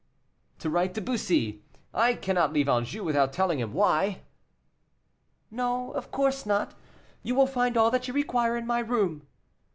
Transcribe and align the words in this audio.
"To 0.57 0.69
write 0.71 0.95
to 0.95 1.01
Bussy; 1.01 1.61
I 1.93 2.15
cannot 2.15 2.51
leave 2.51 2.67
Anjou 2.67 3.03
without 3.03 3.31
telling 3.31 3.59
him 3.59 3.71
why." 3.71 4.23
"No, 5.51 5.91
of 5.91 6.09
course 6.09 6.43
not; 6.43 6.73
you 7.21 7.35
will 7.35 7.45
find 7.45 7.77
all 7.77 7.91
that 7.91 8.07
you 8.07 8.13
require 8.15 8.57
in 8.57 8.65
my 8.65 8.79
room." 8.79 9.27